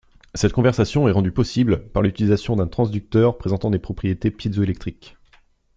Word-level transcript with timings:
Cette 0.33 0.53
conversion 0.53 1.07
est 1.07 1.11
rendue 1.11 1.31
possible 1.31 1.87
par 1.89 2.01
l'utilisation 2.01 2.55
d'un 2.55 2.65
transducteur 2.65 3.37
présentant 3.37 3.69
des 3.69 3.77
propriétés 3.77 4.31
piézo-électriques. 4.31 5.15